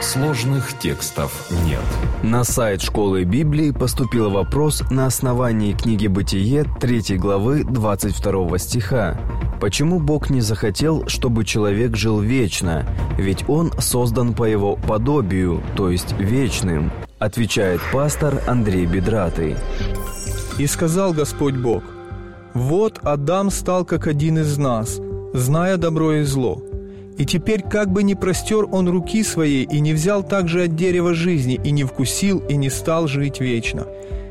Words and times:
Сложных 0.00 0.78
текстов 0.78 1.48
нет. 1.64 1.80
На 2.22 2.44
сайт 2.44 2.82
школы 2.82 3.24
Библии 3.24 3.70
поступил 3.70 4.30
вопрос 4.30 4.82
на 4.90 5.06
основании 5.06 5.72
книги 5.72 6.06
«Бытие» 6.06 6.64
3 6.64 7.16
главы 7.16 7.64
22 7.64 8.58
стиха. 8.58 9.18
Почему 9.60 10.00
Бог 10.00 10.28
не 10.28 10.40
захотел, 10.40 11.06
чтобы 11.08 11.44
человек 11.44 11.96
жил 11.96 12.20
вечно? 12.20 12.84
Ведь 13.16 13.48
он 13.48 13.72
создан 13.78 14.34
по 14.34 14.44
его 14.44 14.76
подобию, 14.76 15.62
то 15.76 15.88
есть 15.88 16.12
вечным, 16.18 16.90
отвечает 17.18 17.80
пастор 17.92 18.42
Андрей 18.46 18.86
Бедратый. 18.86 19.56
«И 20.58 20.66
сказал 20.66 21.12
Господь 21.12 21.54
Бог, 21.54 21.84
вот 22.54 22.98
Адам 23.02 23.50
стал 23.50 23.84
как 23.84 24.06
один 24.06 24.38
из 24.38 24.58
нас, 24.58 25.00
зная 25.32 25.76
добро 25.76 26.14
и 26.14 26.22
зло. 26.24 26.60
И 27.18 27.26
теперь 27.26 27.62
как 27.62 27.90
бы 27.90 28.02
не 28.02 28.14
простер 28.14 28.66
он 28.70 28.88
руки 28.88 29.22
своей 29.22 29.64
и 29.64 29.80
не 29.80 29.92
взял 29.92 30.22
также 30.22 30.64
от 30.64 30.76
дерева 30.76 31.14
жизни, 31.14 31.60
и 31.62 31.70
не 31.70 31.84
вкусил, 31.84 32.38
и 32.48 32.56
не 32.56 32.70
стал 32.70 33.06
жить 33.06 33.40
вечно». 33.40 33.86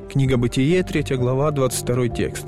Книга 0.10 0.36
Бытие, 0.36 0.84
3 0.84 1.16
глава, 1.16 1.52
22 1.52 2.10
текст. 2.10 2.48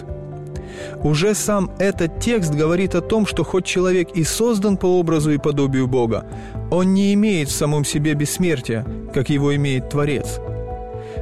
Уже 1.02 1.34
сам 1.34 1.72
этот 1.80 2.20
текст 2.20 2.54
говорит 2.54 2.94
о 2.96 3.02
том, 3.02 3.26
что 3.26 3.46
хоть 3.46 3.64
человек 3.64 4.10
и 4.16 4.24
создан 4.24 4.76
по 4.76 5.00
образу 5.00 5.32
и 5.32 5.38
подобию 5.38 5.88
Бога, 5.88 6.26
он 6.72 6.94
не 6.94 7.14
имеет 7.14 7.48
в 7.48 7.56
самом 7.56 7.86
себе 7.86 8.16
бессмертия, 8.16 8.86
как 9.14 9.30
его 9.30 9.56
имеет 9.56 9.90
Творец. 9.90 10.40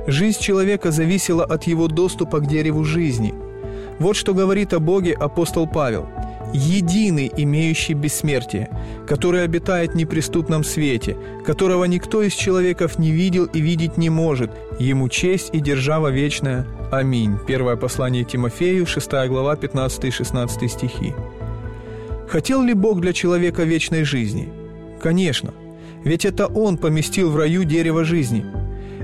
Жизнь 0.07 0.39
человека 0.39 0.89
зависела 0.91 1.43
от 1.43 1.65
его 1.65 1.87
доступа 1.87 2.39
к 2.39 2.47
дереву 2.47 2.83
жизни. 2.83 3.35
Вот 3.99 4.15
что 4.15 4.33
говорит 4.33 4.73
о 4.73 4.79
Боге 4.79 5.13
апостол 5.13 5.67
Павел– 5.67 6.07
единый, 6.53 7.31
имеющий 7.35 7.93
бессмертие, 7.93 8.69
который 9.07 9.43
обитает 9.43 9.91
в 9.91 9.95
неприступном 9.95 10.63
свете, 10.63 11.17
которого 11.45 11.85
никто 11.85 12.21
из 12.21 12.33
человеков 12.33 12.99
не 12.99 13.11
видел 13.11 13.45
и 13.45 13.59
видеть 13.61 13.97
не 13.97 14.09
может, 14.09 14.51
ему 14.79 15.09
честь 15.09 15.49
и 15.53 15.59
держава 15.59 16.09
вечная. 16.09 16.67
Аминь. 16.91 17.37
Первое 17.47 17.75
послание 17.75 18.23
Тимофею, 18.23 18.85
6 18.85 19.11
глава, 19.27 19.55
15 19.55 20.05
и 20.05 20.11
16 20.11 20.71
стихи. 20.71 21.13
Хотел 22.27 22.61
ли 22.61 22.73
Бог 22.73 23.01
для 23.01 23.13
человека 23.13 23.63
вечной 23.63 24.03
жизни? 24.03 24.49
Конечно. 25.01 25.53
Ведь 26.03 26.25
это 26.25 26.47
Он 26.47 26.77
поместил 26.77 27.29
в 27.29 27.35
раю 27.35 27.63
дерево 27.63 28.03
жизни. 28.03 28.45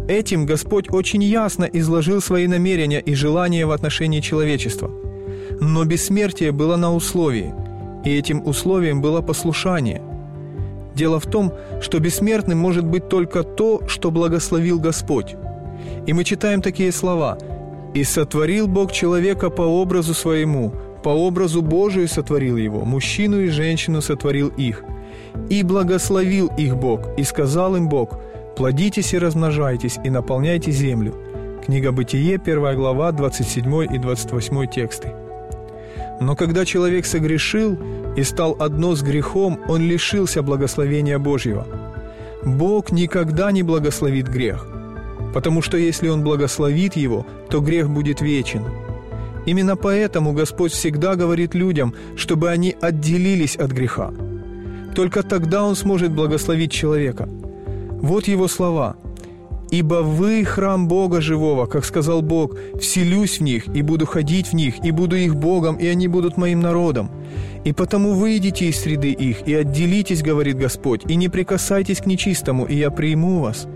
Этим 0.08 0.46
Господь 0.46 0.90
очень 0.90 1.24
ясно 1.24 1.66
изложил 1.66 2.22
свои 2.22 2.48
намерения 2.48 3.02
и 3.02 3.14
желания 3.14 3.66
в 3.66 3.72
отношении 3.72 4.22
человечества– 4.22 4.92
но 5.60 5.86
бессмертие 5.86 6.52
было 6.52 6.76
на 6.76 6.94
условии, 6.94 7.54
и 8.04 8.16
этим 8.16 8.46
условием 8.46 9.02
было 9.02 9.22
послушание. 9.22 10.02
Дело 10.96 11.20
в 11.20 11.26
том, 11.26 11.54
что 11.82 12.00
бессмертным 12.00 12.58
может 12.58 12.86
быть 12.86 13.10
только 13.10 13.44
то, 13.44 13.82
что 13.88 14.12
благословил 14.12 14.80
Господь. 14.80 15.36
И 16.08 16.14
мы 16.14 16.24
читаем 16.24 16.62
такие 16.62 16.92
слова 16.92 17.38
«И 17.94 18.04
сотворил 18.04 18.68
Бог 18.68 18.92
человека 18.92 19.50
по 19.50 19.62
образу 19.62 20.14
своему, 20.14 20.74
по 21.04 21.10
образу 21.10 21.62
Божию 21.62 22.08
сотворил 22.08 22.58
его, 22.58 22.84
мужчину 22.84 23.42
и 23.42 23.50
женщину 23.50 24.02
сотворил 24.02 24.50
их. 24.50 24.84
И 25.50 25.64
благословил 25.64 26.52
их 26.58 26.76
Бог, 26.76 27.02
и 27.18 27.24
сказал 27.24 27.76
им 27.76 27.90
Бог, 27.90 28.20
плодитесь 28.56 29.14
и 29.14 29.20
размножайтесь, 29.20 30.00
и 30.04 30.10
наполняйте 30.10 30.72
землю». 30.72 31.14
Книга 31.64 31.92
Бытие, 31.92 32.36
1 32.38 32.76
глава, 32.76 33.12
27 33.12 33.94
и 33.94 33.98
28 33.98 34.68
тексты. 34.68 35.14
Но 36.20 36.36
когда 36.36 36.66
человек 36.66 37.06
согрешил 37.06 37.78
и 38.16 38.24
стал 38.24 38.56
одно 38.60 38.96
с 38.96 39.02
грехом, 39.02 39.60
он 39.68 39.82
лишился 39.82 40.42
благословения 40.42 41.20
Божьего. 41.20 41.68
Бог 42.44 42.92
никогда 42.92 43.52
не 43.52 43.64
благословит 43.64 44.28
грех, 44.28 44.68
потому 45.34 45.62
что 45.62 45.78
если 45.78 46.10
Он 46.10 46.24
благословит 46.24 46.96
его, 46.96 47.26
то 47.50 47.62
грех 47.62 47.90
будет 47.90 48.22
вечен. 48.22 48.64
Именно 49.46 49.76
поэтому 49.76 50.34
Господь 50.34 50.72
всегда 50.72 51.16
говорит 51.16 51.56
людям, 51.56 51.94
чтобы 52.16 52.50
они 52.50 52.76
отделились 52.82 53.56
от 53.56 53.72
греха. 53.72 54.12
Только 54.96 55.24
тогда 55.24 55.64
Он 55.64 55.76
сможет 55.76 56.12
благословить 56.12 56.72
человека. 56.72 57.30
Вот 58.02 58.28
Его 58.28 58.48
слова– 58.48 58.96
Ибо 59.70 59.96
вы 59.96 60.46
храм 60.46 60.88
Бога 60.88 61.20
живого, 61.20 61.66
как 61.66 61.84
сказал 61.84 62.22
Бог, 62.22 62.56
вселюсь 62.80 63.40
в 63.40 63.44
них 63.44 63.68
и 63.76 63.82
буду 63.82 64.06
ходить 64.06 64.48
в 64.48 64.54
них, 64.54 64.76
и 64.84 64.92
буду 64.92 65.18
их 65.18 65.36
Богом, 65.36 65.76
и 65.76 65.88
они 65.88 66.08
будут 66.08 66.38
моим 66.38 66.62
народом. 66.62 67.10
И 67.66 67.74
потому 67.74 68.14
выйдите 68.14 68.68
из 68.68 68.80
среды 68.80 69.12
их, 69.12 69.46
и 69.46 69.54
отделитесь, 69.54 70.24
говорит 70.24 70.58
Господь, 70.58 71.02
и 71.10 71.16
не 71.16 71.28
прикасайтесь 71.28 72.00
к 72.00 72.06
нечистому, 72.06 72.66
и 72.66 72.76
я 72.76 72.92
приму 72.92 73.40
вас. 73.40 73.68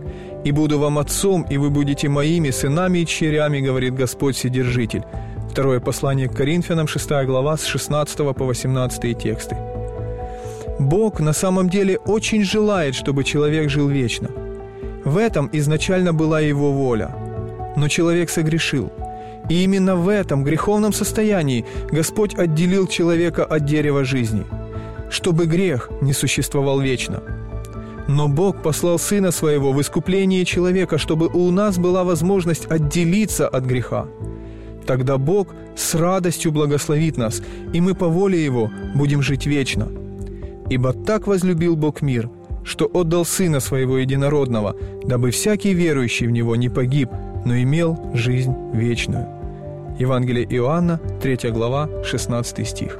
И 0.45 0.51
буду 0.51 0.79
вам 0.79 0.97
отцом, 0.97 1.45
и 1.49 1.57
вы 1.57 1.69
будете 1.69 2.07
моими 2.07 2.51
сынами 2.51 2.99
и 2.99 3.05
черями, 3.05 3.59
говорит 3.59 3.93
Господь 3.93 4.37
Вседержитель. 4.37 5.03
Второе 5.51 5.81
послание 5.81 6.29
к 6.29 6.37
Коринфянам, 6.37 6.87
6 6.87 7.09
глава, 7.25 7.57
с 7.57 7.65
16 7.65 8.17
по 8.33 8.45
18 8.45 9.17
тексты. 9.17 9.57
Бог 10.79 11.19
на 11.19 11.33
самом 11.33 11.69
деле 11.69 11.97
очень 11.97 12.45
желает, 12.45 12.95
чтобы 12.95 13.25
человек 13.25 13.69
жил 13.69 13.89
вечно– 13.89 14.29
в 15.11 15.17
этом 15.17 15.49
изначально 15.51 16.13
была 16.13 16.39
его 16.39 16.71
воля. 16.71 17.11
Но 17.75 17.87
человек 17.87 18.29
согрешил. 18.29 18.91
И 19.49 19.63
именно 19.63 19.95
в 19.95 20.07
этом 20.07 20.43
греховном 20.43 20.93
состоянии 20.93 21.65
Господь 21.91 22.35
отделил 22.35 22.87
человека 22.87 23.43
от 23.43 23.65
дерева 23.65 24.05
жизни, 24.05 24.45
чтобы 25.09 25.45
грех 25.45 25.89
не 26.01 26.13
существовал 26.13 26.79
вечно. 26.79 27.21
Но 28.07 28.27
Бог 28.27 28.61
послал 28.61 28.99
Сына 28.99 29.31
Своего 29.31 29.73
в 29.73 29.81
искупление 29.81 30.45
человека, 30.45 30.97
чтобы 30.97 31.27
у 31.27 31.51
нас 31.51 31.77
была 31.77 32.03
возможность 32.03 32.71
отделиться 32.71 33.47
от 33.47 33.65
греха. 33.65 34.05
Тогда 34.85 35.17
Бог 35.17 35.49
с 35.75 35.95
радостью 35.95 36.51
благословит 36.51 37.17
нас, 37.17 37.41
и 37.73 37.81
мы 37.81 37.95
по 37.95 38.07
воле 38.07 38.43
Его 38.43 38.71
будем 38.95 39.21
жить 39.21 39.45
вечно. 39.45 39.87
Ибо 40.69 40.93
так 40.93 41.27
возлюбил 41.27 41.75
Бог 41.75 42.01
мир– 42.01 42.29
что 42.63 42.85
отдал 42.85 43.25
Сына 43.25 43.59
Своего 43.59 43.97
Единородного, 43.97 44.75
дабы 45.03 45.31
всякий 45.31 45.73
верующий 45.73 46.27
в 46.27 46.31
Него 46.31 46.55
не 46.55 46.69
погиб, 46.69 47.09
но 47.45 47.57
имел 47.57 47.99
жизнь 48.13 48.53
вечную». 48.73 49.27
Евангелие 49.99 50.45
Иоанна, 50.45 50.99
3 51.21 51.51
глава, 51.51 51.89
16 52.03 52.67
стих. 52.67 52.99